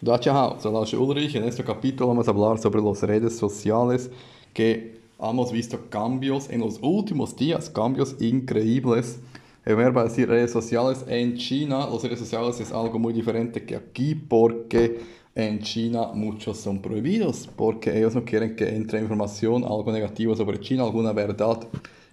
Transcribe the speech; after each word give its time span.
Dacia 0.00 0.32
soy 0.60 0.96
Ulrich. 0.96 1.34
En 1.34 1.42
este 1.42 1.64
capítulo 1.64 2.06
vamos 2.06 2.28
a 2.28 2.30
hablar 2.30 2.58
sobre 2.58 2.80
las 2.80 3.02
redes 3.02 3.36
sociales 3.36 4.08
que 4.54 4.96
hemos 5.20 5.50
visto 5.50 5.90
cambios 5.90 6.48
en 6.50 6.60
los 6.60 6.78
últimos 6.80 7.34
días, 7.34 7.68
cambios 7.68 8.14
increíbles. 8.20 9.18
En 9.66 9.76
verbo 9.76 10.04
decir 10.04 10.28
redes 10.28 10.52
sociales 10.52 11.04
en 11.08 11.36
China, 11.36 11.88
las 11.92 12.00
redes 12.04 12.20
sociales 12.20 12.60
es 12.60 12.70
algo 12.70 12.96
muy 13.00 13.12
diferente 13.12 13.64
que 13.64 13.74
aquí 13.74 14.14
porque 14.14 15.00
en 15.34 15.58
China 15.62 16.12
muchos 16.14 16.58
son 16.58 16.80
prohibidos, 16.80 17.48
porque 17.56 17.98
ellos 17.98 18.14
no 18.14 18.24
quieren 18.24 18.54
que 18.54 18.68
entre 18.68 19.00
información, 19.00 19.64
algo 19.64 19.90
negativo 19.90 20.36
sobre 20.36 20.60
China, 20.60 20.84
alguna 20.84 21.12
verdad 21.12 21.58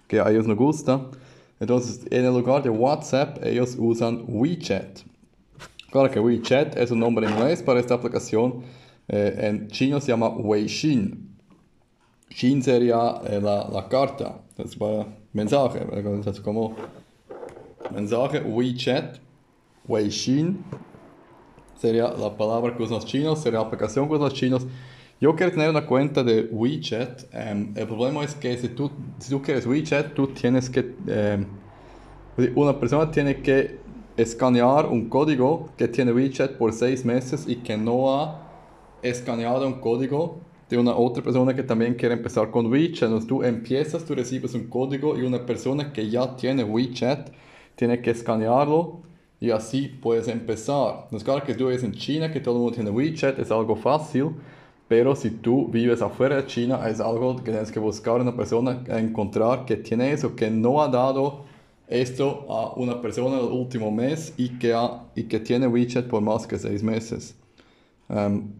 que 0.08 0.18
a 0.18 0.28
ellos 0.28 0.48
no 0.48 0.56
gusta. 0.56 1.06
Entonces, 1.60 2.00
en 2.10 2.24
el 2.24 2.32
lugar 2.32 2.64
de 2.64 2.68
WhatsApp, 2.68 3.38
ellos 3.44 3.76
usan 3.78 4.24
WeChat. 4.26 5.02
Claro 5.90 6.10
que 6.10 6.20
WeChat 6.20 6.76
es 6.76 6.90
un 6.90 7.00
nombre 7.00 7.28
inglés 7.28 7.62
para 7.62 7.80
esta 7.80 7.94
aplicación. 7.94 8.62
Eh, 9.08 9.34
en 9.38 9.68
chino 9.68 10.00
se 10.00 10.08
llama 10.08 10.28
Weixin. 10.28 11.36
Xin 12.28 12.62
sería 12.62 13.20
eh, 13.24 13.40
la, 13.40 13.68
la, 13.68 13.88
carta, 13.88 14.42
das 14.56 14.76
war 14.78 15.06
mensaje, 15.32 15.86
es 16.26 16.40
como 16.40 16.74
mensaje 17.94 18.40
WeChat, 18.40 19.18
Weixin 19.86 20.64
sería 21.76 22.08
la 22.08 22.36
palabra 22.36 22.76
que 22.76 22.82
usan 22.82 22.96
los 22.96 23.06
chinos, 23.06 23.40
sería 23.42 23.60
la 23.60 23.66
aplicación 23.66 24.08
que 24.08 24.14
usan 24.14 24.24
los 24.24 24.34
chinos. 24.34 24.66
Yo 25.20 25.34
quiero 25.34 25.52
tener 25.52 25.70
una 25.70 25.86
cuenta 25.86 26.22
de 26.22 26.48
WeChat. 26.50 27.22
Um, 27.32 27.72
el 27.74 27.86
problema 27.86 28.22
es 28.24 28.34
que 28.34 28.58
si 28.58 28.68
tú, 28.68 28.90
si 29.18 29.30
tú 29.30 29.40
quieres 29.40 29.66
WeChat, 29.66 30.14
tú 30.14 30.26
tienes 30.28 30.68
que... 30.68 30.80
Um, 30.80 31.46
una 32.54 32.78
persona 32.78 33.10
tiene 33.10 33.40
que 33.40 33.78
escanear 34.16 34.86
un 34.86 35.08
código 35.08 35.68
que 35.76 35.88
tiene 35.88 36.12
WeChat 36.12 36.52
por 36.52 36.72
seis 36.72 37.04
meses 37.04 37.44
y 37.46 37.56
que 37.56 37.76
no 37.76 38.14
ha 38.14 38.42
escaneado 39.02 39.66
un 39.66 39.80
código 39.80 40.40
de 40.68 40.78
una 40.78 40.96
otra 40.96 41.22
persona 41.22 41.54
que 41.54 41.62
también 41.62 41.94
quiere 41.94 42.14
empezar 42.14 42.50
con 42.50 42.66
WeChat. 42.66 43.04
Entonces 43.04 43.28
tú 43.28 43.42
empiezas, 43.42 44.04
tú 44.04 44.14
recibes 44.14 44.54
un 44.54 44.68
código 44.68 45.18
y 45.18 45.22
una 45.22 45.44
persona 45.44 45.92
que 45.92 46.08
ya 46.08 46.36
tiene 46.36 46.64
WeChat 46.64 47.30
tiene 47.76 48.00
que 48.00 48.10
escanearlo 48.10 49.02
y 49.38 49.50
así 49.50 49.88
puedes 49.88 50.28
empezar. 50.28 51.02
Entonces 51.04 51.24
claro 51.24 51.44
que 51.44 51.54
tú 51.54 51.66
vives 51.66 51.84
en 51.84 51.92
China, 51.92 52.32
que 52.32 52.40
todo 52.40 52.54
el 52.54 52.60
mundo 52.60 52.74
tiene 52.74 52.90
WeChat, 52.90 53.38
es 53.38 53.50
algo 53.50 53.76
fácil, 53.76 54.30
pero 54.88 55.14
si 55.14 55.30
tú 55.30 55.68
vives 55.68 56.00
afuera 56.00 56.36
de 56.36 56.46
China 56.46 56.88
es 56.88 57.00
algo 57.00 57.36
que 57.36 57.50
tienes 57.50 57.70
que 57.70 57.80
buscar 57.80 58.20
una 58.20 58.34
persona, 58.34 58.82
encontrar 58.88 59.66
que 59.66 59.76
tiene 59.76 60.12
eso, 60.12 60.34
que 60.34 60.50
no 60.50 60.80
ha 60.82 60.88
dado 60.88 61.44
esto 61.88 62.46
a 62.48 62.74
una 62.74 63.00
persona 63.00 63.38
el 63.38 63.46
último 63.46 63.90
mes 63.90 64.34
y 64.36 64.58
que, 64.58 64.72
ha, 64.72 65.04
y 65.14 65.24
que 65.24 65.40
tiene 65.40 65.66
WeChat 65.66 66.06
por 66.06 66.20
más 66.20 66.46
que 66.46 66.58
seis 66.58 66.82
meses. 66.82 67.36
Um, 68.08 68.52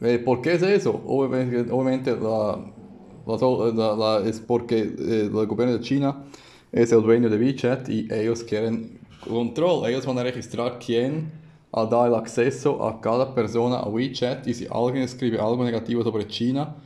eh, 0.00 0.18
¿Por 0.18 0.42
qué 0.42 0.54
es 0.54 0.62
eso? 0.62 1.02
Obviamente, 1.06 1.70
obviamente 1.72 2.16
la, 2.16 2.58
la, 3.26 3.96
la, 3.96 4.28
es 4.28 4.40
porque 4.40 4.78
eh, 4.78 5.30
el 5.32 5.46
gobierno 5.46 5.74
de 5.74 5.80
China 5.80 6.24
es 6.72 6.92
el 6.92 7.02
dueño 7.02 7.30
de 7.30 7.38
WeChat 7.38 7.88
y 7.88 8.08
ellos 8.10 8.42
quieren 8.42 8.98
control. 9.26 9.88
Ellos 9.88 10.04
van 10.04 10.18
a 10.18 10.22
registrar 10.22 10.78
quién 10.78 11.32
ha 11.72 11.84
dado 11.84 12.06
el 12.06 12.14
acceso 12.14 12.86
a 12.86 13.00
cada 13.00 13.34
persona 13.34 13.76
a 13.76 13.88
WeChat 13.88 14.46
y 14.46 14.54
si 14.54 14.66
alguien 14.70 15.02
escribe 15.02 15.38
algo 15.38 15.64
negativo 15.64 16.02
sobre 16.02 16.26
China, 16.26 16.76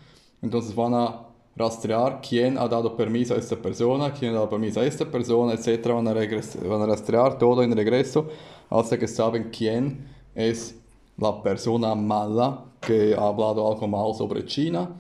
entonces 0.43 0.75
van 0.75 0.95
a 0.95 1.30
rastrear 1.61 2.20
quién 2.20 2.58
ha 2.58 2.66
dado 2.66 2.97
permiso 2.97 3.34
a 3.34 3.39
esta 3.39 3.56
persona, 3.56 4.12
quién 4.12 4.33
ha 4.33 4.34
dado 4.34 4.50
permiso 4.50 4.80
a 4.80 4.84
esta 4.86 5.05
persona, 5.05 5.53
etc. 5.55 5.86
Van 5.89 6.08
a, 6.08 6.14
van 6.14 6.83
a 6.83 6.86
rastrear 6.86 7.39
todo 7.39 7.62
en 7.62 7.77
regreso 7.77 8.27
hasta 8.69 8.98
que 8.98 9.06
saben 9.06 9.50
quién 9.50 10.08
es 10.34 10.75
la 11.16 11.42
persona 11.42 11.94
mala 11.94 12.64
que 12.81 13.14
ha 13.14 13.28
hablado 13.28 13.70
algo 13.70 13.86
mal 13.86 14.14
sobre 14.14 14.44
China 14.44 14.91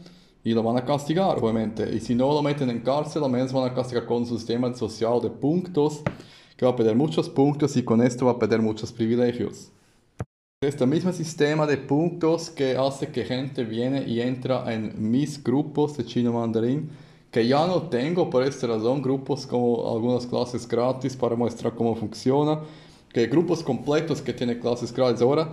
y 0.44 0.52
lo 0.52 0.62
van 0.62 0.76
a 0.76 0.84
castigar, 0.84 1.38
obviamente. 1.38 1.88
Y 1.94 2.00
si 2.00 2.14
no 2.14 2.32
lo 2.32 2.42
meten 2.42 2.70
en 2.70 2.80
cárcel, 2.80 3.24
al 3.24 3.30
menos 3.30 3.52
van 3.52 3.70
a 3.70 3.74
castigar 3.74 4.06
con 4.06 4.18
un 4.18 4.26
sistema 4.26 4.72
social 4.74 5.20
de 5.20 5.30
puntos 5.30 6.02
que 6.56 6.66
va 6.66 6.72
a 6.72 6.76
perder 6.76 6.94
muchos 6.94 7.28
puntos 7.28 7.76
y 7.76 7.82
con 7.82 8.02
esto 8.02 8.26
va 8.26 8.32
a 8.32 8.38
perder 8.38 8.60
muchos 8.60 8.92
privilegios. 8.92 9.70
Este 10.62 10.84
mismo 10.84 11.10
sistema 11.10 11.66
de 11.66 11.78
puntos 11.78 12.50
que 12.50 12.76
hace 12.76 13.08
que 13.08 13.24
gente 13.24 13.64
viene 13.64 14.06
y 14.06 14.20
entra 14.20 14.70
en 14.70 14.92
mis 15.10 15.42
grupos 15.42 15.96
de 15.96 16.04
chino 16.04 16.34
mandarín, 16.34 16.90
que 17.30 17.48
ya 17.48 17.66
no 17.66 17.84
tengo 17.88 18.28
por 18.28 18.42
esta 18.42 18.66
razón 18.66 19.00
grupos 19.00 19.46
como 19.46 19.90
algunas 19.90 20.26
clases 20.26 20.68
gratis 20.68 21.16
para 21.16 21.34
mostrar 21.34 21.74
cómo 21.74 21.96
funciona, 21.96 22.60
que 23.10 23.26
grupos 23.26 23.62
completos 23.62 24.20
que 24.20 24.34
tienen 24.34 24.60
clases 24.60 24.92
gratis. 24.92 25.22
Ahora 25.22 25.50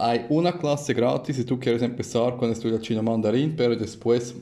hay 0.00 0.24
una 0.30 0.58
clase 0.58 0.94
gratis 0.94 1.36
si 1.36 1.44
tú 1.44 1.60
quieres 1.60 1.82
empezar 1.82 2.38
con 2.38 2.50
estudiar 2.50 2.80
chino 2.80 3.02
mandarín, 3.02 3.54
pero 3.54 3.76
después 3.76 4.34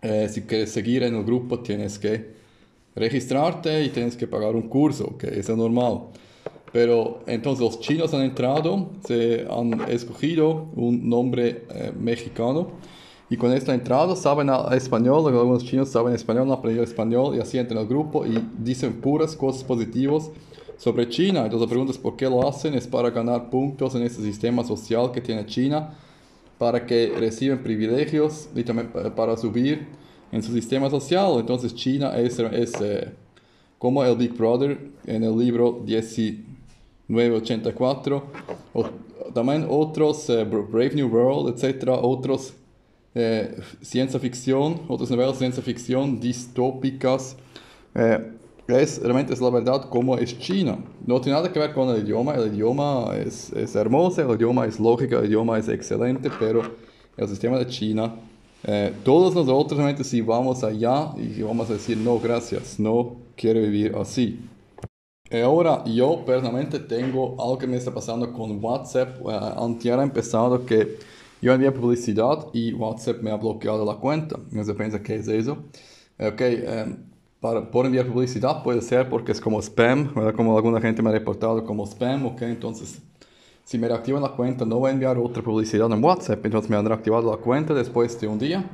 eh, 0.00 0.26
si 0.30 0.40
quieres 0.40 0.72
seguir 0.72 1.02
en 1.02 1.16
el 1.16 1.24
grupo 1.24 1.60
tienes 1.60 1.98
que 1.98 2.30
registrarte 2.94 3.84
y 3.84 3.90
tienes 3.90 4.16
que 4.16 4.26
pagar 4.26 4.56
un 4.56 4.70
curso, 4.70 5.18
que 5.18 5.38
es 5.38 5.50
normal. 5.50 6.04
Pero 6.72 7.20
entonces 7.26 7.62
los 7.62 7.80
chinos 7.80 8.14
han 8.14 8.22
entrado, 8.22 8.88
se 9.06 9.46
han 9.50 9.90
escogido 9.90 10.68
un 10.74 11.08
nombre 11.08 11.66
eh, 11.70 11.92
mexicano 11.98 12.68
y 13.32 13.36
con 13.38 13.52
esta 13.52 13.74
entrada 13.74 14.14
saben 14.14 14.50
español, 14.72 15.26
algunos 15.26 15.64
chinos 15.64 15.88
saben 15.88 16.14
español, 16.14 16.44
han 16.44 16.52
aprendido 16.52 16.84
español 16.84 17.34
y 17.36 17.40
así 17.40 17.56
entran 17.58 17.78
al 17.78 17.86
grupo 17.86 18.26
y 18.26 18.38
dicen 18.58 19.00
puras 19.00 19.34
cosas 19.36 19.64
positivas 19.64 20.30
sobre 20.76 21.08
China. 21.08 21.44
Entonces 21.44 21.60
la 21.62 21.68
pregunta 21.68 21.92
es 21.92 21.98
por 21.98 22.16
qué 22.16 22.26
lo 22.26 22.46
hacen, 22.46 22.74
es 22.74 22.86
para 22.86 23.08
ganar 23.10 23.48
puntos 23.48 23.94
en 23.94 24.02
este 24.02 24.22
sistema 24.22 24.64
social 24.64 25.12
que 25.12 25.22
tiene 25.22 25.46
China, 25.46 25.94
para 26.58 26.84
que 26.84 27.14
reciban 27.18 27.62
privilegios 27.62 28.48
y 28.54 28.64
también 28.64 28.90
para 29.16 29.36
subir 29.36 29.88
en 30.30 30.42
su 30.42 30.52
sistema 30.52 30.90
social. 30.90 31.36
Entonces 31.38 31.74
China 31.74 32.16
es, 32.18 32.38
es 32.38 32.78
eh, 32.80 33.12
como 33.78 34.04
el 34.04 34.14
Big 34.14 34.34
Brother 34.34 34.90
en 35.06 35.22
el 35.22 35.38
libro 35.38 35.82
1984, 37.12 38.24
o, 38.72 38.84
también 39.34 39.66
otros, 39.68 40.28
eh, 40.30 40.44
Brave 40.44 40.94
New 40.94 41.08
World, 41.08 41.54
etcétera, 41.54 41.94
otros 41.94 42.54
eh, 43.14 43.56
ciencia 43.80 44.18
ficción, 44.18 44.80
otras 44.88 45.10
novelas 45.10 45.34
de 45.34 45.38
ciencia 45.40 45.62
ficción 45.62 46.18
distópicas. 46.20 47.36
es, 48.68 49.02
realmente 49.02 49.34
es 49.34 49.40
la 49.40 49.50
verdad 49.50 49.88
como 49.90 50.16
es 50.16 50.38
China. 50.38 50.78
No 51.06 51.20
tiene 51.20 51.38
nada 51.38 51.52
que 51.52 51.58
ver 51.58 51.72
con 51.74 51.88
el 51.90 52.02
idioma, 52.02 52.34
el 52.34 52.54
idioma 52.54 53.14
es, 53.16 53.52
es 53.52 53.74
hermoso, 53.74 54.22
el 54.22 54.36
idioma 54.36 54.66
es 54.66 54.80
lógico, 54.80 55.18
el 55.18 55.26
idioma 55.26 55.58
es 55.58 55.68
excelente, 55.68 56.30
pero 56.38 56.62
el 57.16 57.28
sistema 57.28 57.58
de 57.58 57.66
China 57.66 58.14
eh, 58.64 58.92
todos 59.04 59.34
nosotros 59.34 59.76
realmente 59.76 60.04
si 60.04 60.20
vamos 60.20 60.62
allá 60.62 61.10
y 61.16 61.42
vamos 61.42 61.68
a 61.68 61.72
decir 61.72 61.96
no 61.96 62.20
gracias, 62.20 62.78
no 62.78 63.16
quiero 63.36 63.60
vivir 63.60 63.94
así. 63.96 64.38
Eh, 65.32 65.42
ahora 65.42 65.82
yo 65.86 66.22
personalmente 66.26 66.78
tengo 66.78 67.40
algo 67.40 67.56
que 67.56 67.66
me 67.66 67.78
está 67.78 67.90
pasando 67.90 68.30
con 68.34 68.62
WhatsApp. 68.62 69.18
Uh, 69.24 69.64
antier 69.64 69.98
ha 69.98 70.02
empezado 70.02 70.66
que 70.66 70.98
yo 71.40 71.54
envié 71.54 71.72
publicidad 71.72 72.48
y 72.52 72.74
WhatsApp 72.74 73.22
me 73.22 73.30
ha 73.30 73.36
bloqueado 73.36 73.82
la 73.86 73.94
cuenta. 73.94 74.38
No 74.50 74.62
se 74.62 74.74
piensa 74.74 75.02
qué 75.02 75.14
es 75.14 75.28
eso. 75.28 75.56
Ok, 76.18 76.42
para, 77.40 77.70
por 77.70 77.86
enviar 77.86 78.06
publicidad 78.08 78.62
puede 78.62 78.82
ser 78.82 79.08
porque 79.08 79.32
es 79.32 79.40
como 79.40 79.58
spam, 79.62 80.12
como 80.36 80.54
alguna 80.54 80.82
gente 80.82 81.02
me 81.02 81.08
ha 81.08 81.12
reportado 81.12 81.64
como 81.64 81.86
spam. 81.86 82.26
Ok, 82.26 82.42
entonces 82.42 83.00
si 83.64 83.78
me 83.78 83.88
reactivan 83.88 84.20
la 84.20 84.32
cuenta, 84.32 84.66
no 84.66 84.80
voy 84.80 84.90
a 84.90 84.92
enviar 84.92 85.16
otra 85.16 85.42
publicidad 85.42 85.90
en 85.90 86.04
WhatsApp. 86.04 86.44
Entonces 86.44 86.70
me 86.70 86.76
han 86.76 86.84
reactivado 86.84 87.30
la 87.30 87.38
cuenta 87.38 87.72
después 87.72 88.20
de 88.20 88.28
un 88.28 88.38
día. 88.38 88.68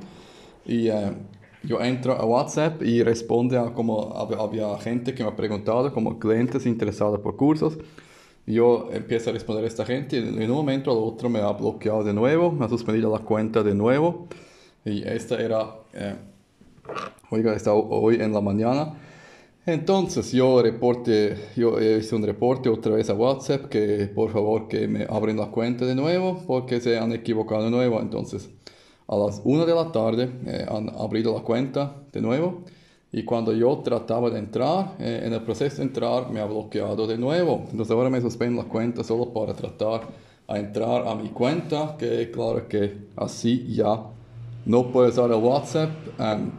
Y 0.67 0.89
eh, 0.89 1.13
yo 1.63 1.81
entro 1.81 2.13
a 2.15 2.25
WhatsApp 2.25 2.83
y 2.83 3.03
responde 3.03 3.59
a 3.59 3.73
como 3.73 4.15
había, 4.17 4.79
gente 4.79 5.15
que 5.15 5.23
me 5.23 5.31
ha 5.31 5.37
preguntado, 5.37 5.93
como 5.93 6.19
clientes 6.19 6.67
interesados 6.67 7.21
por 7.21 7.37
cursos. 7.37 7.79
Yo 8.47 8.89
empiezo 8.93 9.31
a 9.31 9.33
responder 9.33 9.65
a 9.65 9.69
esta 9.69 9.85
gente 9.85 10.17
y 10.17 10.21
en 10.21 10.51
un 10.51 10.57
momento 10.57 10.91
al 10.91 10.99
otro 10.99 11.29
me 11.29 11.41
ha 11.41 11.53
bloqueado 11.53 12.03
de 12.03 12.15
nuevo, 12.15 12.51
me 12.51 12.65
ha 12.65 12.69
suspendido 12.69 13.13
la 13.13 13.19
cuenta 13.19 13.63
de 13.63 13.75
nuevo. 13.75 14.29
Y 14.85 15.07
esta 15.07 15.41
era, 15.41 15.75
eh, 15.93 16.17
oiga, 17.31 17.55
está 17.55 17.75
hoy 17.75 18.17
en 18.21 18.33
la 18.33 18.41
mañana. 18.41 18.95
Entonces 19.67 20.33
yo 20.33 20.63
reporte, 20.63 21.37
yo 21.55 21.79
hice 21.79 22.15
un 22.15 22.23
reporte 22.23 22.71
otra 22.71 22.95
vez 22.95 23.11
a 23.11 23.15
WhatsApp 23.15 23.67
que 23.67 24.11
por 24.15 24.31
favor 24.31 24.67
que 24.67 24.89
me 24.89 25.05
abren 25.05 25.37
la 25.37 25.49
cuenta 25.49 25.85
de 25.85 25.95
nuevo 25.95 26.43
porque 26.47 26.81
se 26.81 26.99
han 26.99 27.13
equivocado 27.13 27.65
de 27.65 27.71
nuevo. 27.71 28.01
Entonces 28.01 28.49
a 29.09 29.17
las 29.17 29.41
1 29.45 29.67
de 29.67 29.75
la 29.75 29.91
tarde 29.91 30.31
eh, 30.47 30.67
han 30.69 30.91
abierto 30.91 31.35
la 31.35 31.43
cuenta 31.43 31.97
de 32.13 32.21
nuevo 32.21 32.63
y 33.11 33.25
cuando 33.25 33.55
yo 33.55 33.79
trataba 33.79 34.29
de 34.29 34.39
entrar, 34.39 34.97
eh, 34.99 35.23
en 35.25 35.33
el 35.33 35.43
proceso 35.43 35.79
de 35.79 35.85
entrar 35.85 36.31
me 36.31 36.41
ha 36.41 36.45
bloqueado 36.45 37.07
de 37.07 37.17
nuevo. 37.17 37.65
Entonces 37.71 37.91
ahora 37.91 38.11
me 38.11 38.21
suspendo 38.21 38.63
la 38.63 38.69
cuenta 38.69 39.03
solo 39.03 39.33
para 39.33 39.55
tratar 39.55 40.03
a 40.47 40.59
entrar 40.59 41.07
a 41.09 41.15
mi 41.15 41.31
cuenta, 41.31 41.97
que 41.99 42.31
claro 42.31 42.69
que 42.69 43.09
así 43.17 43.67
ya 43.75 44.03
no 44.67 44.93
puedo 44.93 45.09
usar 45.09 45.31
el 45.31 45.43
WhatsApp. 45.43 45.91
Um, 46.19 46.51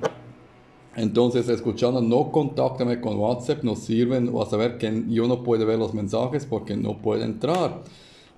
entonces, 0.95 1.47
escuchando, 1.47 2.01
no 2.01 2.31
contáctame 2.31 2.99
con 2.99 3.17
WhatsApp, 3.17 3.63
no 3.63 3.75
sirven, 3.75 4.29
o 4.33 4.41
a 4.41 4.47
saber 4.47 4.77
que 4.77 5.05
yo 5.07 5.27
no 5.27 5.43
puedo 5.43 5.65
ver 5.65 5.79
los 5.79 5.93
mensajes 5.93 6.45
porque 6.45 6.75
no 6.75 6.97
puedo 6.97 7.23
entrar. 7.23 7.83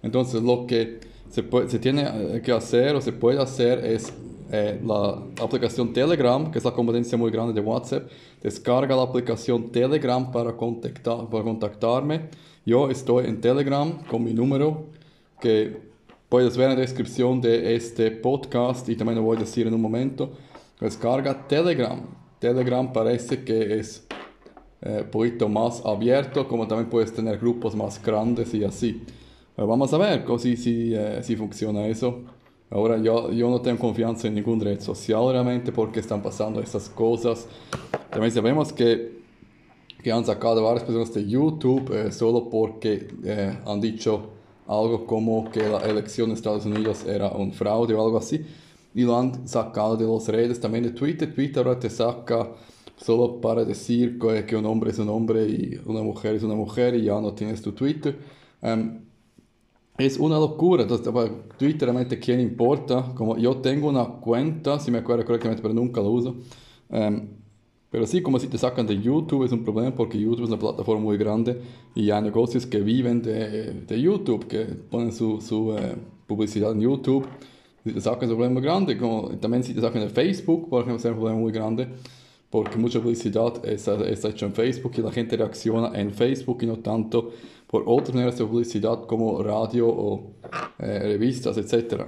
Entonces, 0.03 0.43
lo 0.43 0.67
que 0.67 0.99
se, 1.31 1.43
puede, 1.43 1.69
se 1.69 1.79
tiene 1.79 2.03
eh, 2.03 2.41
que 2.43 2.51
hacer 2.51 2.95
o 2.95 3.01
se 3.01 3.13
puede 3.13 3.41
hacer 3.41 3.83
es 3.83 4.13
eh, 4.51 4.81
la 4.85 5.17
aplicación 5.41 5.93
Telegram, 5.93 6.51
que 6.51 6.57
es 6.57 6.65
la 6.65 6.71
competencia 6.71 7.17
muy 7.17 7.31
grande 7.31 7.53
de 7.53 7.61
WhatsApp. 7.61 8.09
Descarga 8.43 8.95
la 8.95 9.03
aplicación 9.03 9.71
Telegram 9.71 10.29
para, 10.29 10.51
contactar, 10.57 11.29
para 11.29 11.43
contactarme. 11.43 12.29
Yo 12.65 12.89
estoy 12.89 13.27
en 13.27 13.39
Telegram 13.39 14.03
con 14.03 14.23
mi 14.25 14.33
número 14.33 14.87
que 15.39 15.77
puedes 16.27 16.57
ver 16.57 16.69
en 16.69 16.75
la 16.75 16.81
descripción 16.81 17.39
de 17.39 17.75
este 17.75 18.11
podcast 18.11 18.87
y 18.89 18.97
también 18.97 19.17
lo 19.17 19.23
voy 19.23 19.37
a 19.37 19.39
decir 19.39 19.67
en 19.67 19.73
un 19.73 19.81
momento. 19.81 20.33
Descarga 20.81 21.47
Telegram. 21.47 22.01
Telegram 22.39 22.91
parece 22.91 23.45
que 23.45 23.79
es 23.79 24.05
eh, 24.81 25.01
un 25.03 25.11
poquito 25.11 25.47
más 25.47 25.81
abierto, 25.85 26.45
como 26.47 26.67
también 26.67 26.89
puedes 26.89 27.13
tener 27.13 27.37
grupos 27.37 27.73
más 27.73 28.03
grandes 28.03 28.53
y 28.53 28.65
así. 28.65 29.01
Vamos 29.65 29.93
a 29.93 29.97
ver 29.97 30.25
si, 30.39 30.57
si, 30.57 30.93
eh, 30.93 31.21
si 31.23 31.35
funciona 31.35 31.87
eso. 31.87 32.21
Ahora 32.69 32.97
yo, 32.97 33.31
yo 33.31 33.49
no 33.49 33.59
tengo 33.59 33.79
confianza 33.79 34.27
en 34.27 34.35
ningún 34.35 34.59
red 34.61 34.79
social 34.79 35.31
realmente 35.31 35.71
porque 35.71 35.99
están 35.99 36.21
pasando 36.21 36.61
estas 36.61 36.89
cosas. 36.89 37.47
También 38.09 38.31
sabemos 38.31 38.71
que, 38.71 39.19
que 40.01 40.11
han 40.11 40.25
sacado 40.25 40.63
varias 40.63 40.83
personas 40.83 41.13
de 41.13 41.27
YouTube 41.27 41.91
eh, 41.93 42.11
solo 42.11 42.49
porque 42.49 43.07
eh, 43.25 43.57
han 43.65 43.81
dicho 43.81 44.29
algo 44.67 45.05
como 45.05 45.51
que 45.51 45.67
la 45.67 45.79
elección 45.79 46.29
de 46.29 46.35
Estados 46.35 46.65
Unidos 46.65 47.03
era 47.05 47.29
un 47.31 47.51
fraude 47.51 47.93
o 47.93 48.05
algo 48.05 48.17
así. 48.17 48.45
Y 48.95 49.03
lo 49.03 49.17
han 49.17 49.47
sacado 49.47 49.97
de 49.97 50.05
las 50.07 50.27
redes 50.29 50.59
también 50.59 50.85
de 50.85 50.91
Twitter. 50.91 51.33
Twitter 51.33 51.65
ahora 51.67 51.79
te 51.79 51.89
saca 51.89 52.51
solo 52.95 53.41
para 53.41 53.65
decir 53.65 54.17
que, 54.17 54.45
que 54.45 54.55
un 54.55 54.65
hombre 54.65 54.91
es 54.91 54.99
un 54.99 55.09
hombre 55.09 55.45
y 55.45 55.79
una 55.85 56.01
mujer 56.01 56.35
es 56.35 56.43
una 56.43 56.55
mujer 56.55 56.95
y 56.95 57.03
ya 57.03 57.19
no 57.19 57.33
tienes 57.33 57.61
tu 57.61 57.73
Twitter. 57.73 58.17
Um, 58.61 59.10
es 60.05 60.17
una 60.17 60.37
locura. 60.37 60.83
Entonces, 60.83 61.07
Twitter 61.57 61.87
realmente, 61.87 62.19
¿quién 62.19 62.39
importa? 62.39 63.13
Como 63.15 63.37
yo 63.37 63.57
tengo 63.57 63.89
una 63.89 64.05
cuenta, 64.05 64.79
si 64.79 64.91
me 64.91 64.99
acuerdo 64.99 65.25
correctamente, 65.25 65.61
pero 65.61 65.73
nunca 65.73 66.01
lo 66.01 66.09
uso. 66.09 66.35
Um, 66.89 67.27
pero 67.89 68.07
sí, 68.07 68.21
como 68.21 68.39
si 68.39 68.47
te 68.47 68.57
sacan 68.57 68.87
de 68.87 68.99
YouTube 68.99 69.43
es 69.43 69.51
un 69.51 69.63
problema 69.63 69.93
porque 69.93 70.17
YouTube 70.17 70.43
es 70.43 70.49
una 70.49 70.59
plataforma 70.59 71.03
muy 71.03 71.17
grande 71.17 71.61
y 71.93 72.09
hay 72.09 72.21
negocios 72.21 72.65
que 72.65 72.79
viven 72.79 73.21
de, 73.21 73.73
de 73.73 74.01
YouTube, 74.01 74.47
que 74.47 74.59
ponen 74.63 75.11
su, 75.11 75.41
su 75.41 75.75
eh, 75.77 75.95
publicidad 76.25 76.71
en 76.71 76.81
YouTube. 76.81 77.27
Si 77.83 77.91
te 77.91 77.99
sacan 77.99 78.23
es 78.23 78.29
un 78.29 78.37
problema 78.37 78.61
grande. 78.61 78.97
Como, 78.97 79.29
también 79.39 79.63
si 79.63 79.73
te 79.73 79.81
sacan 79.81 80.03
de 80.03 80.09
Facebook, 80.09 80.69
por 80.69 80.83
ejemplo, 80.83 80.99
es 80.99 81.05
un 81.05 81.19
problema 81.19 81.39
muy 81.39 81.51
grande 81.51 81.89
porque 82.51 82.77
mucha 82.77 82.99
publicidad 82.99 83.65
está, 83.65 83.95
está 84.07 84.29
hecha 84.29 84.45
en 84.45 84.53
Facebook 84.53 84.91
y 84.97 85.01
la 85.01 85.11
gente 85.11 85.37
reacciona 85.37 85.97
en 85.99 86.11
Facebook 86.11 86.59
y 86.61 86.65
no 86.65 86.77
tanto 86.79 87.31
por 87.71 87.83
otras 87.85 88.13
maneras 88.13 88.37
de 88.37 88.45
publicidad 88.45 89.05
como 89.05 89.41
radio 89.41 89.87
o 89.87 90.33
eh, 90.77 90.99
revistas, 90.99 91.57
etc. 91.57 92.03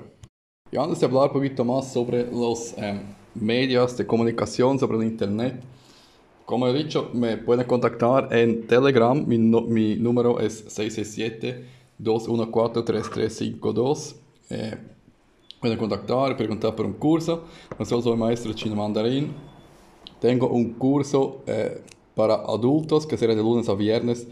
Y 0.71 0.77
antes 0.77 0.99
de 0.99 1.07
hablar 1.07 1.27
un 1.27 1.33
poquito 1.33 1.65
más 1.65 1.91
sobre 1.91 2.29
los 2.29 2.73
eh, 2.77 3.01
medios 3.33 3.97
de 3.97 4.05
comunicación, 4.05 4.77
sobre 4.77 4.97
el 4.97 5.05
Internet, 5.05 5.63
como 6.45 6.67
he 6.67 6.73
dicho, 6.73 7.09
me 7.13 7.37
pueden 7.37 7.65
contactar 7.65 8.27
en 8.35 8.67
Telegram, 8.67 9.25
mi, 9.25 9.37
no, 9.37 9.61
mi 9.61 9.95
número 9.95 10.41
es 10.41 10.65
667-214-3352. 11.99 14.15
Eh, 14.49 14.77
pueden 15.61 15.77
contactar, 15.77 16.35
preguntar 16.35 16.75
por 16.75 16.85
un 16.85 16.93
curso. 16.93 17.45
Nosotros 17.79 18.03
soy 18.03 18.17
maestro 18.17 18.51
chino 18.53 18.75
mandarín 18.75 19.31
tengo 20.23 20.47
un 20.47 20.75
curso 20.75 21.41
eh, 21.47 21.81
para 22.15 22.35
adultos 22.35 23.05
que 23.05 23.17
será 23.17 23.35
de 23.35 23.43
lunes 23.43 23.67
a 23.67 23.73
viernes 23.73 24.25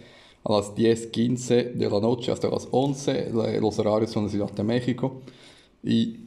a 0.43 0.51
las 0.53 0.75
10.15 0.75 1.73
de 1.73 1.89
la 1.89 1.99
noche 1.99 2.31
hasta 2.31 2.49
las 2.49 2.67
11. 2.71 3.31
Los 3.59 3.79
horarios 3.79 4.11
son 4.11 4.25
de 4.25 4.31
Ciudad 4.31 4.51
de 4.51 4.63
México. 4.63 5.21
Y 5.83 6.19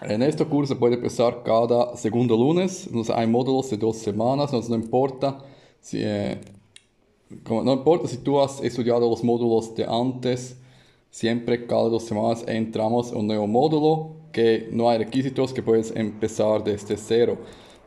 en 0.00 0.22
este 0.22 0.44
curso 0.44 0.78
puede 0.78 0.94
empezar 0.94 1.42
cada 1.44 1.96
segundo 1.96 2.36
lunes. 2.36 2.86
Entonces 2.86 3.14
hay 3.14 3.26
módulos 3.26 3.70
de 3.70 3.76
dos 3.76 3.98
semanas. 3.98 4.46
Entonces 4.46 4.70
no 4.70 4.76
importa 4.76 5.38
si, 5.80 5.98
eh, 6.02 6.40
no 7.48 7.72
importa 7.72 8.08
si 8.08 8.18
tú 8.18 8.40
has 8.40 8.60
estudiado 8.62 9.08
los 9.08 9.22
módulos 9.22 9.74
de 9.74 9.84
antes. 9.84 10.58
Siempre 11.10 11.66
cada 11.66 11.88
dos 11.88 12.04
semanas 12.04 12.44
entramos 12.48 13.12
en 13.12 13.18
un 13.18 13.26
nuevo 13.28 13.46
módulo 13.46 14.16
que 14.32 14.68
no 14.72 14.90
hay 14.90 14.98
requisitos 14.98 15.52
que 15.52 15.62
puedes 15.62 15.94
empezar 15.94 16.64
desde 16.64 16.96
cero. 16.96 17.38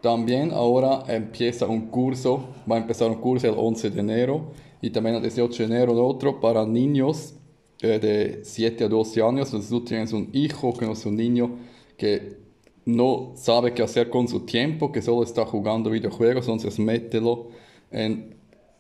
También 0.02 0.52
ahora 0.52 1.04
empieza 1.10 1.66
un 1.66 1.88
curso, 1.88 2.46
va 2.72 2.76
a 2.76 2.80
empezar 2.80 3.10
un 3.10 3.16
curso 3.16 3.48
el 3.48 3.56
11 3.58 3.90
de 3.90 4.00
enero 4.00 4.52
y 4.82 4.90
también 4.90 5.16
el 5.16 5.22
18 5.22 5.68
de 5.68 5.76
enero 5.76 6.06
otro 6.06 6.40
para 6.40 6.66
niños 6.66 7.36
eh, 7.82 8.00
de 8.00 8.42
7 8.44 8.86
a 8.86 8.88
12 8.88 9.22
años. 9.22 9.48
Entonces 9.48 9.70
tú 9.70 9.84
tienes 9.84 10.14
un 10.14 10.30
hijo 10.34 10.74
que 10.74 10.86
no 10.86 10.94
es 10.94 11.06
un 11.06 11.16
niño 11.16 11.58
que 11.98 12.38
no 12.86 13.34
sabe 13.36 13.74
qué 13.74 13.84
hacer 13.84 14.10
con 14.10 14.28
su 14.28 14.42
tiempo, 14.42 14.92
que 14.92 15.02
solo 15.02 15.24
está 15.24 15.46
jugando 15.46 15.90
videojuegos, 15.90 16.48
entonces 16.48 16.80
mételo 16.80 17.50
en 17.92 18.38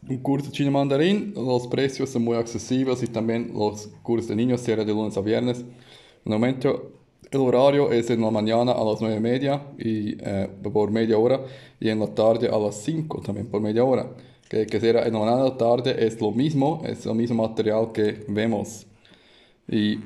un 0.07 0.17
curso 0.19 0.51
chino 0.51 0.71
mandarín. 0.71 1.33
Los 1.35 1.67
precios 1.67 2.09
son 2.09 2.23
muy 2.23 2.37
accesibles 2.37 3.03
y 3.03 3.07
también 3.07 3.51
los 3.53 3.87
cursos 4.03 4.29
de 4.29 4.35
niños 4.35 4.61
serán 4.61 4.87
de 4.87 4.93
lunes 4.93 5.17
a 5.17 5.21
viernes. 5.21 5.59
En 6.25 6.31
momento 6.31 6.91
el 7.31 7.39
horario 7.41 7.91
es 7.91 8.09
en 8.09 8.21
la 8.21 8.31
mañana 8.31 8.71
a 8.71 8.83
las 8.83 9.01
9 9.01 9.17
y 9.17 9.19
media 9.19 9.61
y, 9.77 10.17
eh, 10.19 10.49
por 10.71 10.91
media 10.91 11.17
hora 11.17 11.41
y 11.79 11.89
en 11.89 11.99
la 11.99 12.07
tarde 12.07 12.47
a 12.47 12.57
las 12.57 12.75
5 12.83 13.21
también 13.21 13.47
por 13.47 13.61
media 13.61 13.83
hora. 13.83 14.09
Que, 14.49 14.65
que 14.65 14.79
será 14.79 15.05
en 15.05 15.13
la 15.13 15.57
tarde 15.57 16.05
es 16.05 16.21
lo 16.21 16.31
mismo, 16.31 16.81
es 16.85 17.05
el 17.05 17.15
mismo 17.15 17.47
material 17.47 17.91
que 17.91 18.25
vemos. 18.27 18.87
Y 19.67 19.99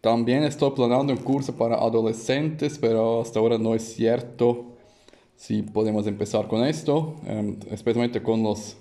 también 0.00 0.42
estoy 0.44 0.72
planeando 0.72 1.12
un 1.12 1.20
curso 1.20 1.54
para 1.56 1.76
adolescentes, 1.76 2.78
pero 2.78 3.20
hasta 3.22 3.38
ahora 3.38 3.58
no 3.58 3.74
es 3.74 3.82
cierto 3.94 4.76
si 5.36 5.62
podemos 5.62 6.06
empezar 6.06 6.48
con 6.48 6.64
esto, 6.64 7.16
em, 7.26 7.58
especialmente 7.70 8.22
con 8.22 8.42
los, 8.42 8.76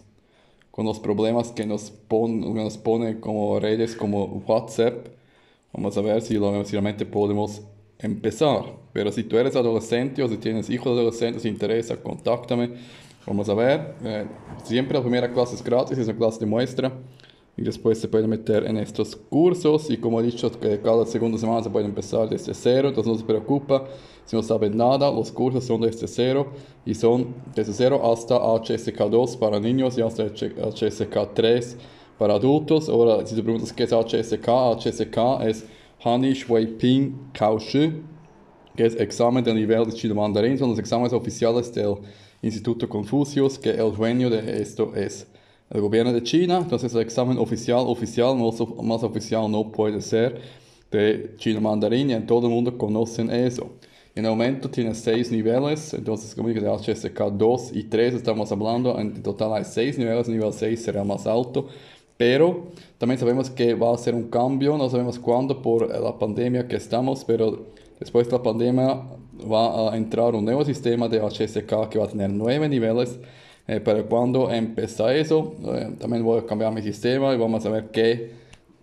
con 0.72 0.86
los 0.86 1.00
problemas 1.00 1.52
que 1.52 1.66
nos, 1.66 1.92
pon, 1.92 2.42
que 2.42 2.64
nos 2.64 2.78
pone 2.78 3.20
como 3.20 3.60
redes 3.60 3.96
como 3.96 4.26
WhatsApp 4.48 5.08
Vamos 5.74 5.96
a 5.98 6.02
ver 6.02 6.22
si, 6.22 6.36
lo, 6.36 6.64
realmente 6.64 7.06
podemos 7.06 7.62
empezar. 8.00 8.64
Pero 8.94 9.12
si 9.12 9.24
tú 9.24 9.38
eres 9.38 9.56
adolescente 9.56 10.24
o 10.24 10.28
si 10.28 10.38
tienes 10.38 10.70
hijos 10.70 10.88
adolescentes, 10.88 11.44
si 11.44 11.50
interesa, 11.50 11.98
contáctame. 11.98 12.72
Vamos 13.30 13.48
a 13.48 13.54
ver. 13.54 13.94
Eh, 14.04 14.26
siempre 14.64 14.98
la 14.98 15.04
primera 15.04 15.32
clase 15.32 15.54
es 15.54 15.64
gratis, 15.64 15.96
es 16.00 16.08
una 16.08 16.18
clase 16.18 16.40
de 16.40 16.48
muestra. 16.48 16.92
Y 17.56 17.62
después 17.62 18.00
se 18.00 18.08
puede 18.08 18.28
meter 18.28 18.66
en 18.66 18.76
estos 18.78 19.16
cursos. 19.16 19.92
Y 19.92 19.98
como 19.98 20.20
he 20.20 20.24
dicho, 20.24 20.50
que 20.60 20.82
cada 20.82 21.06
segunda 21.06 21.38
semana 21.38 21.62
se 21.62 21.70
puede 21.70 21.86
empezar 21.86 22.28
desde 22.28 22.56
cero. 22.56 22.90
Entonces 22.90 23.14
no 23.14 23.20
se 23.20 23.24
preocupa 23.24 23.86
si 24.26 24.36
no 24.36 24.42
saben 24.42 24.76
nada. 24.76 25.12
Los 25.12 25.32
cursos 25.32 25.64
son 25.64 25.82
desde 25.82 26.08
cero. 26.08 26.48
Y 26.88 26.96
son 26.96 27.36
desde 27.54 27.72
cero 27.74 28.02
hasta 28.12 28.34
HSK2 28.34 29.38
para 29.38 29.60
niños 29.60 29.96
y 30.00 30.02
hasta 30.02 30.26
HSK3 30.26 31.76
para 32.18 32.34
adultos. 32.34 32.90
Ahora, 32.90 33.24
si 33.28 33.36
te 33.36 33.44
preguntas 33.44 33.72
qué 33.72 33.84
es 33.84 33.92
HSK, 33.92 34.48
HSK 34.48 35.46
es 35.46 35.68
Hani 36.04 36.34
Shui 36.34 36.66
Ping 36.66 37.14
Kao 37.34 37.60
Shi, 37.60 38.02
que 38.76 38.88
es 38.88 38.96
examen 38.96 39.44
de 39.44 39.54
nivel 39.54 39.86
de 39.86 39.92
chino 39.92 40.16
mandarín, 40.16 40.58
son 40.58 40.70
los 40.70 40.80
exámenes 40.80 41.14
oficiales 41.14 41.72
del 41.74 41.96
Instituto 42.42 42.88
Confucius, 42.88 43.58
que 43.60 43.72
el 43.72 43.94
dueño 43.96 44.30
de 44.30 44.62
esto 44.62 44.96
es 44.96 45.28
el 45.70 45.82
gobierno 45.82 46.14
de 46.14 46.24
China. 46.24 46.58
Entonces, 46.58 46.94
el 46.94 47.02
examen 47.02 47.38
oficial, 47.38 47.84
oficial, 47.86 48.36
más, 48.36 48.60
más 48.82 49.04
oficial 49.04 49.52
no 49.52 49.72
puede 49.72 50.02
ser 50.02 50.42
de 50.92 51.36
chino 51.38 51.62
mandarín 51.62 52.10
y 52.10 52.14
en 52.14 52.26
todo 52.26 52.48
el 52.48 52.54
mundo 52.54 52.78
conocen 52.78 53.30
eso. 53.30 53.70
En 54.16 54.26
el 54.26 54.32
momento 54.32 54.70
tiene 54.70 54.96
seis 54.96 55.32
niveles, 55.32 55.94
entonces 55.94 56.34
como 56.34 56.50
dije 56.50 56.62
de 56.62 56.70
HSK 56.70 57.32
2 57.32 57.72
y 57.74 57.84
3 57.84 58.16
estamos 58.16 58.52
hablando, 58.52 59.00
en 59.00 59.22
total 59.22 59.54
hay 59.54 59.64
seis 59.64 59.98
niveles, 59.98 60.28
nivel 60.28 60.52
6 60.52 60.82
será 60.82 61.04
más 61.04 61.28
alto. 61.28 61.68
Pero 62.18 62.72
también 62.98 63.18
sabemos 63.18 63.50
que 63.50 63.76
va 63.76 63.94
a 63.94 63.98
ser 63.98 64.14
un 64.16 64.24
cambio, 64.30 64.78
no 64.78 64.90
sabemos 64.90 65.18
cuándo 65.20 65.62
por 65.62 65.88
la 65.88 66.18
pandemia 66.18 66.68
que 66.68 66.76
estamos, 66.76 67.24
pero 67.24 67.68
después 68.00 68.28
de 68.28 68.34
la 68.34 68.44
pandemia 68.44 69.02
va 69.52 69.94
a 69.94 69.98
entrar 69.98 70.36
un 70.36 70.46
nuevo 70.46 70.64
sistema 70.66 71.08
de 71.08 71.20
HSK 71.20 71.90
que 71.90 72.00
va 72.00 72.06
a 72.06 72.08
tener 72.08 72.30
nueve 72.30 72.68
niveles. 72.68 73.20
Eh, 73.68 73.80
pero 73.80 74.06
cuando 74.08 74.52
empieza 74.52 75.14
eso, 75.14 75.54
eh, 75.76 75.96
también 76.00 76.24
voy 76.24 76.40
a 76.40 76.46
cambiar 76.46 76.74
mi 76.74 76.82
sistema 76.82 77.34
y 77.34 77.38
vamos 77.38 77.66
a 77.66 77.70
ver 77.70 77.90
qué, 77.92 78.32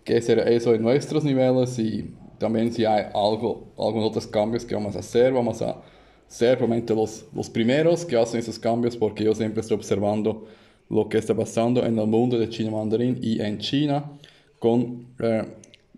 qué 0.03 0.21
será 0.21 0.43
eso 0.43 0.73
en 0.73 0.81
nuestros 0.81 1.23
niveles 1.25 1.77
y 1.77 2.13
también 2.37 2.71
si 2.71 2.85
hay 2.85 3.05
algo, 3.13 3.73
algunos 3.77 4.09
otros 4.09 4.27
cambios 4.27 4.63
que 4.63 4.75
vamos 4.75 4.95
a 4.95 4.99
hacer. 4.99 5.33
Vamos 5.33 5.61
a 5.61 5.81
ser 6.27 6.57
probablemente 6.57 6.95
los, 6.95 7.25
los 7.33 7.49
primeros 7.49 8.05
que 8.05 8.17
hacen 8.17 8.39
esos 8.39 8.59
cambios 8.59 8.95
porque 8.95 9.23
yo 9.23 9.33
siempre 9.35 9.61
estoy 9.61 9.75
observando 9.75 10.47
lo 10.89 11.09
que 11.09 11.17
está 11.17 11.35
pasando 11.35 11.85
en 11.85 11.97
el 11.97 12.07
mundo 12.07 12.37
de 12.37 12.49
China 12.49 12.71
mandarín 12.71 13.19
y 13.21 13.41
en 13.41 13.57
China 13.59 14.11
con 14.59 15.07
eh, 15.19 15.45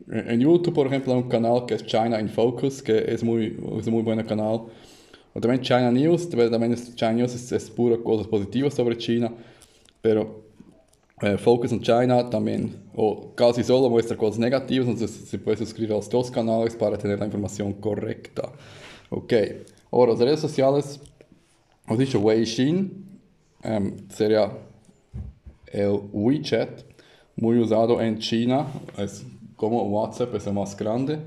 en 0.07 0.39
YouTube 0.39 0.73
por 0.73 0.87
ejemplo 0.87 1.13
hay 1.13 1.21
un 1.21 1.29
canal 1.29 1.65
que 1.65 1.75
es 1.75 1.85
China 1.85 2.19
in 2.19 2.29
Focus 2.29 2.81
que 2.81 2.97
es 3.13 3.23
muy 3.23 3.57
es 3.79 3.87
un 3.87 3.93
muy 3.93 4.03
buen 4.03 4.23
canal 4.23 4.61
o 5.33 5.39
también 5.41 5.61
China 5.61 5.91
News 5.91 6.29
también 6.29 6.73
es, 6.73 6.95
China 6.95 7.13
News 7.13 7.35
es, 7.35 7.51
es 7.51 7.69
pura 7.69 7.97
cosas 7.97 8.27
positivas 8.27 8.73
sobre 8.73 8.97
China 8.97 9.31
pero 10.01 10.47
Eh, 11.21 11.37
Focus 11.37 11.73
on 11.73 11.81
China 11.81 12.29
también, 12.29 12.77
o 12.95 13.35
casi 13.35 13.61
solo 13.61 13.89
muestra 13.89 14.15
cosas 14.15 14.39
negativas, 14.39 14.87
entonces 14.87 15.27
se 15.29 15.37
puede 15.37 15.57
suscribir 15.57 15.91
a 15.91 15.95
los 15.95 16.09
dos 16.09 16.31
canales 16.31 16.77
para 16.77 16.97
tener 16.97 17.19
la 17.19 17.25
información 17.25 17.73
correcta. 17.73 18.43
Ok, 19.09 19.33
ahora 19.91 20.13
las 20.13 20.21
redes 20.21 20.39
sociales, 20.39 20.97
hemos 21.85 21.99
dicho 21.99 22.19
Weixin, 22.19 23.19
um, 23.65 23.97
sería 24.07 24.49
el 25.73 25.99
WeChat, 26.13 26.83
muy 27.35 27.59
usado 27.59 27.99
en 27.99 28.19
China, 28.19 28.65
es 28.97 29.25
como 29.59 29.83
WhatsApp 29.83 30.33
es 30.35 30.47
el 30.47 30.53
más 30.53 30.75
grande. 30.77 31.19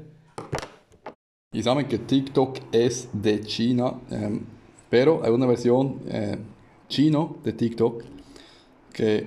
Y 1.53 1.63
saben 1.63 1.87
que 1.87 1.99
TikTok 1.99 2.61
es 2.73 3.11
de 3.13 3.43
China, 3.43 4.01
um, 4.11 4.41
pero 4.89 5.21
hay 5.23 5.31
una 5.31 5.45
versión 5.45 6.01
eh, 6.09 6.39
chino 6.89 7.37
de 7.45 7.53
TikTok 7.53 8.03
que 8.95 9.27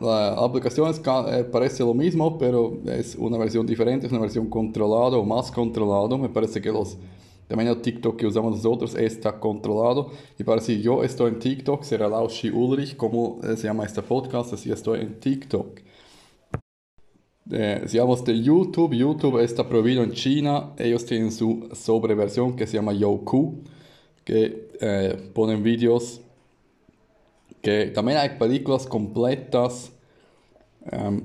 la 0.00 0.32
aplicación 0.32 0.90
es, 0.90 0.98
eh, 0.98 1.44
parece 1.44 1.84
lo 1.84 1.94
mismo, 1.94 2.36
pero 2.36 2.76
es 2.86 3.14
una 3.14 3.38
versión 3.38 3.66
diferente, 3.66 4.06
es 4.06 4.12
una 4.12 4.22
versión 4.22 4.50
controlada 4.50 5.16
o 5.16 5.24
más 5.24 5.52
controlado. 5.52 6.18
Me 6.18 6.28
parece 6.28 6.60
que 6.60 6.72
los 6.72 6.98
el 7.48 7.82
TikTok 7.82 8.16
que 8.16 8.26
usamos 8.26 8.56
nosotros 8.56 8.96
está 8.96 9.38
controlado. 9.38 10.10
Y 10.36 10.42
para 10.42 10.60
si 10.60 10.82
yo 10.82 11.04
estoy 11.04 11.30
en 11.30 11.38
TikTok, 11.38 11.84
será 11.84 12.08
Laushi 12.08 12.50
Ulrich, 12.50 12.96
como 12.96 13.38
eh, 13.44 13.56
se 13.56 13.68
llama 13.68 13.84
este 13.84 14.02
podcast, 14.02 14.54
así 14.54 14.72
estoy 14.72 15.02
en 15.02 15.20
TikTok. 15.20 15.83
Eh, 17.50 17.84
si 17.86 17.98
hablamos 17.98 18.24
de 18.24 18.40
YouTube, 18.40 18.94
YouTube 18.94 19.42
está 19.42 19.68
prohibido 19.68 20.02
en 20.02 20.12
China. 20.12 20.72
Ellos 20.78 21.04
tienen 21.04 21.30
su 21.32 21.68
sobreversión 21.72 22.56
que 22.56 22.66
se 22.66 22.76
llama 22.76 22.92
Youku, 22.92 23.62
que 24.24 24.70
eh, 24.80 25.30
ponen 25.34 25.62
vídeos 25.62 26.20
que 27.64 27.86
también 27.86 28.18
hay 28.18 28.30
películas 28.38 28.86
completas. 28.86 29.90
Um, 30.92 31.22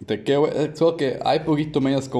de 0.00 0.22
que, 0.24 0.34
eh, 0.34 0.72
solo 0.74 0.96
que 0.96 1.18
hay 1.24 1.40
poquito 1.40 1.80
menos 1.80 2.10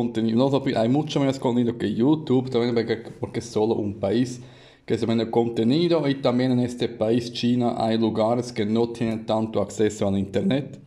hay 0.76 0.88
mucho 0.88 1.20
menos 1.20 1.38
contenido 1.38 1.76
que 1.76 1.92
YouTube, 1.92 2.48
también 2.48 2.74
porque, 3.20 3.40
es 3.40 3.46
solo 3.46 3.74
un 3.74 3.98
país 3.98 4.40
que 4.86 4.96
se 4.96 5.04
vende 5.04 5.30
contenido 5.30 6.08
y 6.08 6.14
también 6.22 6.52
en 6.52 6.60
este 6.60 6.88
país, 6.88 7.32
China, 7.32 7.74
hay 7.76 7.98
lugares 7.98 8.52
que 8.52 8.64
no 8.64 8.90
tienen 8.90 9.26
tanto 9.26 9.60
acceso 9.60 10.06
al 10.06 10.16
Internet. 10.16 10.80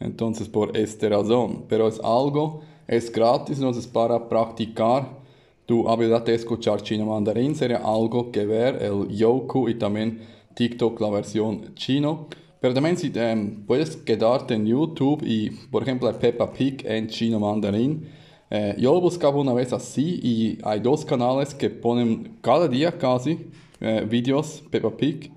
Entonces, 0.00 0.48
por 0.48 0.76
esta 0.76 1.08
razón, 1.08 1.64
pero 1.68 1.88
es 1.88 1.98
algo, 2.00 2.62
es 2.86 3.10
gratis, 3.10 3.58
entonces 3.58 3.86
para 3.86 4.28
practicar 4.28 5.24
tu 5.66 5.88
habilidad 5.88 6.24
de 6.24 6.34
escuchar 6.34 6.82
chino 6.82 7.06
mandarín 7.06 7.54
sería 7.54 7.78
algo 7.78 8.30
que 8.30 8.44
ver 8.44 8.82
el 8.82 9.08
Yoku 9.08 9.68
y 9.68 9.76
también 9.76 10.20
TikTok 10.54 11.00
la 11.00 11.10
versión 11.10 11.74
chino. 11.74 12.28
Pero 12.60 12.74
también 12.74 12.96
si 12.96 13.10
em, 13.14 13.64
puedes 13.66 13.96
quedarte 13.96 14.54
en 14.54 14.66
YouTube 14.66 15.22
y, 15.24 15.50
por 15.50 15.82
ejemplo, 15.82 16.10
Peppa 16.18 16.52
Pig 16.52 16.84
en 16.86 17.08
chino 17.08 17.38
mandarín. 17.38 18.08
Eh, 18.50 18.74
yo 18.78 18.94
lo 18.94 19.00
buscaba 19.00 19.38
una 19.38 19.52
vez 19.54 19.72
así 19.72 20.20
y 20.22 20.58
hay 20.62 20.80
dos 20.80 21.04
canales 21.04 21.54
que 21.54 21.70
ponen 21.70 22.38
cada 22.40 22.68
día 22.68 22.96
casi 22.96 23.50
eh, 23.80 24.06
vídeos 24.08 24.62
Peppa 24.70 24.90
Pig 24.96 25.32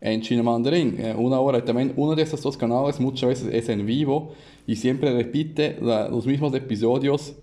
en 0.00 0.20
chino 0.20 0.42
mandarín. 0.42 0.96
Eh, 0.98 1.14
una 1.16 1.40
hora 1.40 1.64
también 1.64 1.92
uno 1.96 2.14
de 2.14 2.22
esos 2.22 2.42
dos 2.42 2.56
canales 2.56 3.00
muchas 3.00 3.28
veces 3.28 3.54
es 3.54 3.68
en 3.68 3.84
vivo 3.84 4.32
y 4.66 4.76
siempre 4.76 5.12
repite 5.12 5.78
los 5.80 6.26
mismos 6.26 6.54
episodios 6.54 7.34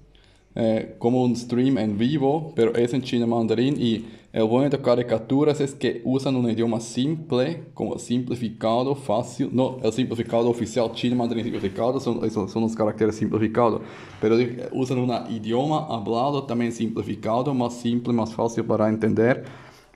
eh, 0.57 0.95
como 0.99 1.21
un 1.21 1.35
stream 1.35 1.77
en 1.77 1.97
vivo, 1.97 2.53
pero 2.55 2.73
es 2.75 2.93
en 2.93 3.01
chino 3.01 3.27
mandarín 3.27 3.75
y 3.77 4.05
el 4.31 4.45
bueno 4.45 4.69
de 4.69 4.81
caricaturas 4.81 5.59
es 5.59 5.73
que 5.73 6.01
usan 6.05 6.35
un 6.35 6.49
idioma 6.49 6.79
simple, 6.79 7.63
como 7.73 7.99
simplificado, 7.99 8.95
fácil, 8.95 9.49
no, 9.51 9.79
el 9.83 9.91
simplificado 9.91 10.49
oficial 10.49 10.91
chino 10.93 11.15
mandarín 11.17 11.43
simplificado 11.43 11.99
son, 11.99 12.29
son 12.49 12.61
los 12.61 12.73
caracteres 12.73 13.15
simplificados, 13.15 13.81
pero 14.21 14.37
usan 14.71 14.99
un 14.99 15.11
idioma 15.29 15.87
hablado 15.89 16.43
también 16.43 16.71
simplificado, 16.71 17.53
más 17.53 17.73
simple, 17.73 18.13
más 18.13 18.33
fácil 18.33 18.63
para 18.63 18.87
entender 18.87 19.43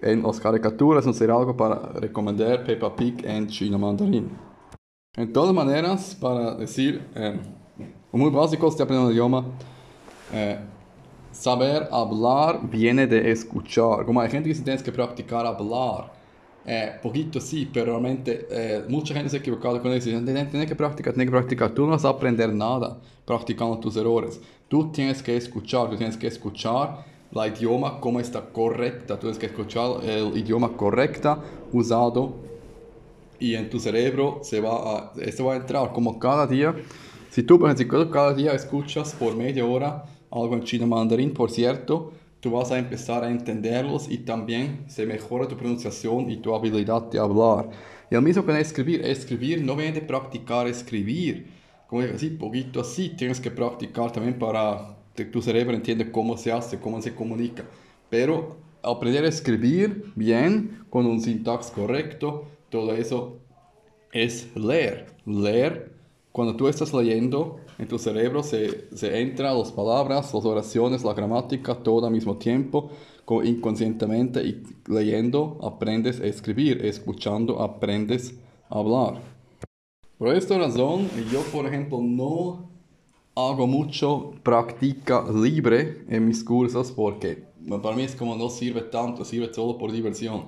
en 0.01 0.23
las 0.23 0.39
caricaturas, 0.39 1.05
no 1.05 1.13
será 1.13 1.35
algo 1.35 1.55
para 1.55 1.93
recomendar 1.93 2.63
Peppa 2.63 2.95
Pig 2.95 3.25
en 3.25 3.47
chino 3.47 3.77
mandarín. 3.77 4.29
En 5.15 5.33
todas 5.33 5.53
maneras, 5.53 6.15
para 6.19 6.55
decir, 6.55 7.01
eh, 7.15 7.39
muy 8.11 8.29
básico, 8.29 8.69
de 8.71 8.83
aprender 8.83 9.05
un 9.05 9.11
idioma, 9.11 9.45
eh, 10.33 10.59
saber 11.31 11.87
hablar 11.91 12.59
viene 12.69 13.07
de 13.07 13.31
escuchar. 13.31 14.05
Como 14.05 14.21
hay 14.21 14.29
gente 14.29 14.49
que 14.49 14.55
se 14.55 14.63
tiene 14.63 14.81
que 14.81 14.91
practicar 14.91 15.45
hablar. 15.45 16.11
Eh, 16.65 16.99
poquito 17.01 17.39
sí, 17.39 17.67
pero 17.71 17.85
realmente 17.85 18.47
eh, 18.51 18.83
mucha 18.87 19.13
gente 19.13 19.29
se 19.29 19.37
ha 19.37 19.39
equivocado 19.39 19.81
con 19.81 19.91
eso. 19.91 20.09
Tienes 20.09 20.67
que 20.67 20.75
practicar, 20.75 21.13
tienes 21.13 21.27
que 21.27 21.37
practicar. 21.37 21.71
Tú 21.71 21.85
no 21.85 21.91
vas 21.91 22.05
a 22.05 22.09
aprender 22.09 22.53
nada 22.53 22.97
practicando 23.25 23.79
tus 23.79 23.95
errores. 23.95 24.39
Tú 24.67 24.91
tienes 24.91 25.23
que 25.23 25.35
escuchar, 25.35 25.89
tú 25.89 25.97
tienes 25.97 26.17
que 26.17 26.27
escuchar 26.27 27.05
la 27.31 27.47
idioma 27.47 27.99
como 27.99 28.19
está 28.19 28.41
correcta. 28.41 29.19
Tienes 29.19 29.37
que 29.37 29.47
escuchar 29.47 30.03
el 30.03 30.37
idioma 30.37 30.75
correcta 30.75 31.39
usado 31.71 32.35
y 33.39 33.55
en 33.55 33.69
tu 33.69 33.79
cerebro 33.79 34.39
se 34.43 34.59
va 34.59 34.97
a, 34.97 35.11
esto 35.21 35.45
va 35.45 35.53
a 35.53 35.57
entrar 35.57 35.93
como 35.93 36.19
cada 36.19 36.45
día. 36.47 36.75
Si 37.29 37.43
tú, 37.43 37.59
por 37.59 37.71
ejemplo, 37.71 38.09
cada 38.09 38.33
día 38.33 38.53
escuchas 38.53 39.13
por 39.13 39.35
media 39.35 39.65
hora 39.65 40.05
algo 40.31 40.55
en 40.55 40.63
chino 40.63 40.87
mandarín, 40.87 41.33
por 41.33 41.51
cierto, 41.51 42.11
tú 42.39 42.51
vas 42.51 42.71
a 42.71 42.79
empezar 42.79 43.23
a 43.23 43.29
entenderlos 43.29 44.09
y 44.09 44.19
también 44.19 44.85
se 44.87 45.05
mejora 45.05 45.47
tu 45.47 45.55
pronunciación 45.55 46.29
y 46.29 46.37
tu 46.37 46.53
habilidad 46.53 47.03
de 47.03 47.19
hablar. 47.19 47.69
Y 48.09 48.15
lo 48.15 48.21
mismo 48.21 48.43
con 48.43 48.55
escribir. 48.55 49.05
Escribir 49.05 49.63
no 49.63 49.75
viene 49.75 49.93
de 49.93 50.01
practicar 50.01 50.67
escribir. 50.67 51.47
Como 51.87 52.01
así, 52.03 52.29
poquito 52.29 52.81
así, 52.81 53.09
tienes 53.09 53.39
que 53.39 53.51
practicar 53.51 54.11
también 54.11 54.37
para 54.37 54.98
tu 55.25 55.41
cerebro 55.41 55.75
entienda 55.75 56.11
cómo 56.11 56.37
se 56.37 56.51
hace, 56.51 56.79
cómo 56.79 57.01
se 57.01 57.15
comunica. 57.15 57.65
Pero 58.09 58.57
aprender 58.81 59.25
a 59.25 59.29
escribir 59.29 60.11
bien, 60.15 60.85
con 60.89 61.05
un 61.05 61.21
sintax 61.21 61.71
correcto, 61.71 62.45
todo 62.69 62.93
eso 62.93 63.37
es 64.11 64.55
leer. 64.55 65.07
Leer, 65.25 65.93
cuando 66.31 66.55
tú 66.55 66.67
estás 66.67 66.93
leyendo, 66.93 67.57
en 67.77 67.87
tu 67.87 67.99
cerebro 67.99 68.43
se, 68.43 68.87
se 68.95 69.21
entra 69.21 69.53
las 69.53 69.71
palabras, 69.71 70.33
las 70.33 70.45
oraciones, 70.45 71.03
la 71.03 71.13
gramática, 71.13 71.75
todo 71.75 72.05
al 72.05 72.13
mismo 72.13 72.37
tiempo, 72.37 72.89
inconscientemente 73.43 74.43
y 74.43 74.63
leyendo 74.87 75.59
aprendes 75.61 76.19
a 76.19 76.25
escribir, 76.25 76.83
escuchando 76.85 77.61
aprendes 77.61 78.33
a 78.69 78.79
hablar. 78.79 79.21
Por 80.17 80.35
esta 80.35 80.57
razón, 80.57 81.07
yo 81.31 81.41
por 81.51 81.65
ejemplo 81.67 81.99
no 82.01 82.68
hago 83.47 83.67
mucho 83.67 84.33
práctica 84.43 85.23
libre 85.33 86.03
en 86.09 86.27
mis 86.27 86.43
cursos 86.43 86.91
porque 86.91 87.43
para 87.81 87.95
mí 87.95 88.03
es 88.03 88.15
como 88.15 88.35
no 88.35 88.49
sirve 88.49 88.81
tanto, 88.81 89.23
sirve 89.23 89.53
solo 89.53 89.77
por 89.77 89.91
diversión. 89.91 90.45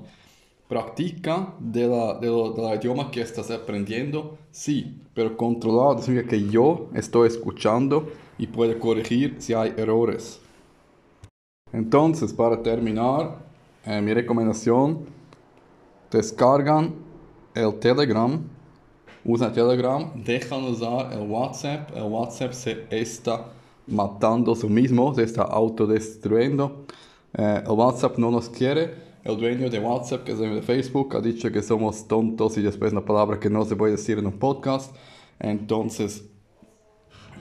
Practica 0.68 1.54
de 1.60 1.88
la, 1.88 2.14
de, 2.16 2.30
la 2.30 2.76
idioma 2.76 3.12
que 3.12 3.22
estás 3.22 3.52
aprendiendo, 3.52 4.38
sí, 4.52 5.02
pero 5.14 5.36
controlado 5.36 6.02
significa 6.02 6.30
que 6.30 6.50
yo 6.50 6.90
estoy 6.94 7.28
escuchando 7.28 8.08
y 8.38 8.48
puedo 8.48 8.80
corregir 8.80 9.36
si 9.40 9.54
hay 9.54 9.74
errores. 9.76 10.40
Entonces, 11.74 12.34
para 12.34 12.64
terminar, 12.64 13.40
eh, 13.86 14.02
mi 14.02 14.14
recomendación, 14.14 15.06
descargan 16.10 16.96
el 17.54 17.78
Telegram, 17.80 18.42
usan 19.26 19.54
Telegram, 19.54 20.12
dejan 20.24 20.64
usar 20.64 21.14
el 21.14 21.30
WhatsApp, 21.30 21.96
el 21.96 22.04
WhatsApp 22.04 22.54
se 22.54 22.86
está 22.90 23.46
matando 23.88 24.54
a 24.54 24.56
sí 24.56 24.68
mismo, 24.68 25.14
se 25.14 25.24
está 25.24 25.44
autodestruyendo, 25.44 26.86
eh, 27.34 27.64
el 27.66 27.72
WhatsApp 27.72 28.18
no 28.18 28.32
nos 28.32 28.50
quiere, 28.50 29.12
el 29.24 29.38
dueño 29.38 29.70
de 29.70 29.80
WhatsApp, 29.80 30.24
que 30.24 30.32
es 30.32 30.38
dueño 30.38 30.56
de 30.56 30.62
Facebook, 30.62 31.16
ha 31.16 31.22
dicho 31.22 31.52
que 31.52 31.62
somos 31.62 32.08
tontos 32.08 32.58
y 32.58 32.62
después 32.62 32.92
una 32.92 33.06
palabra 33.06 33.40
que 33.40 33.50
no 33.50 33.64
se 33.66 33.76
puede 33.76 33.94
decir 33.94 34.18
en 34.18 34.26
un 34.26 34.40
podcast. 34.40 34.96
Entonces, 35.40 36.26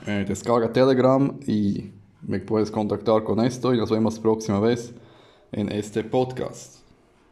eh, 0.06 0.24
descarga 0.28 0.72
Telegram 0.72 1.38
y 1.46 1.92
me 2.22 2.40
puedes 2.40 2.70
contactar 2.70 3.24
con 3.24 3.40
esto 3.40 3.74
y 3.74 3.78
nos 3.78 3.90
vemos 3.90 4.18
próxima 4.18 4.60
vez 4.60 4.94
en 5.52 5.72
este 5.72 6.04
podcast. 6.04 6.79